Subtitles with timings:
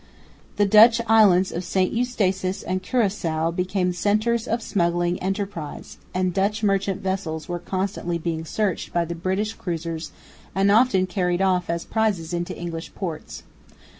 [0.55, 6.63] The Dutch islands of St Eustatius and Curaçoa became centres of smuggling enterprise; and Dutch
[6.63, 10.11] merchant vessels were constantly being searched by the British cruisers
[10.55, 13.43] and often carried off as prizes into English ports.